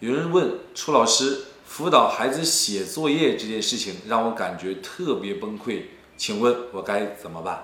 [0.00, 5.84] 有人问楚老师，辅导孩子写作业这件事情让我感觉特别崩溃，
[6.18, 7.62] 请问我该怎么办？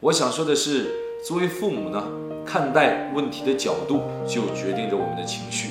[0.00, 2.02] 我想说的是，作为父母呢，
[2.46, 5.68] 看待问题的角度就决定着我们的情绪，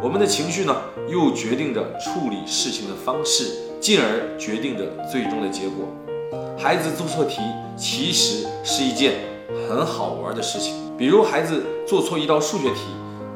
[0.00, 3.50] 我们的情绪呢，又决定着处理事情的方式，
[3.80, 5.88] 进而决定着最终的结果。
[6.56, 7.40] 孩子做错题
[7.76, 9.14] 其实是一件
[9.68, 12.82] 很好玩的事情，比如孩子做错一道数学题，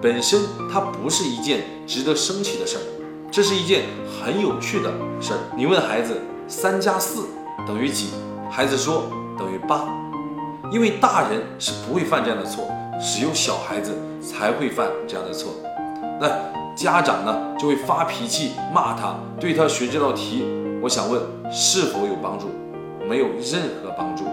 [0.03, 0.41] 本身
[0.73, 2.82] 它不是一件值得生气的事儿，
[3.30, 5.39] 这是一件很有趣的事儿。
[5.54, 6.18] 你问孩子
[6.49, 7.27] 三加四
[7.67, 8.08] 等于几，
[8.50, 9.05] 孩子说
[9.39, 9.86] 等于八，
[10.72, 12.67] 因为大人是不会犯这样的错，
[12.99, 15.53] 只有小孩子才会犯这样的错。
[16.19, 16.29] 那
[16.75, 20.44] 家长呢就会发脾气骂他，对他学这道题，
[20.80, 21.21] 我想问
[21.53, 22.46] 是否有帮助？
[23.07, 24.25] 没有任何帮助。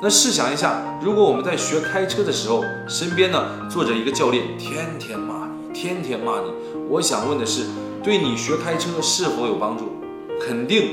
[0.00, 6.52] 那试想一下，如果我们在学开车的时候，身边呢坐着一个教练，天天骂你，天天骂你，
[6.88, 7.66] 我想问的是，
[8.00, 9.92] 对你学开车是否有帮助？
[10.40, 10.90] 肯定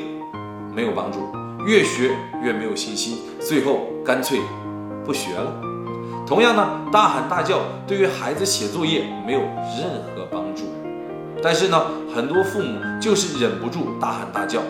[0.74, 1.20] 没有帮助，
[1.68, 4.40] 越学越没有信心，最后干脆
[5.06, 5.54] 不学了。
[6.26, 10.64] 同样呢，大喊大叫对于孩子写作业没有任何帮助，
[11.44, 11.80] 但是呢，
[12.12, 14.64] 很多父母就是忍不住大喊大叫。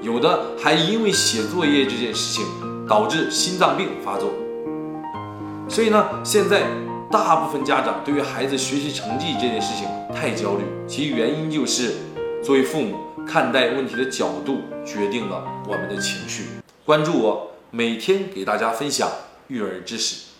[0.00, 2.44] 有的还因为写作业这件事情
[2.88, 4.30] 导致心脏病发作，
[5.68, 6.62] 所以呢，现在
[7.10, 11.94] 大部分家长对于孩子学习成绩这件事情太焦虑，其原因就是
[12.42, 16.44] 作为父母看待问题的角度决定了我们的情绪。
[16.84, 19.08] 关注我，每天给大家分享
[19.48, 20.31] 育儿知识。